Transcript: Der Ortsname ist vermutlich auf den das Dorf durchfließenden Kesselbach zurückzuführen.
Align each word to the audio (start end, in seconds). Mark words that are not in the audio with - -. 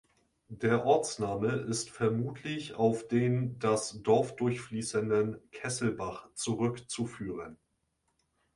Der 0.49 0.83
Ortsname 0.87 1.49
ist 1.51 1.91
vermutlich 1.91 2.73
auf 2.73 3.07
den 3.07 3.59
das 3.59 4.01
Dorf 4.01 4.35
durchfließenden 4.35 5.39
Kesselbach 5.51 6.27
zurückzuführen. 6.33 7.59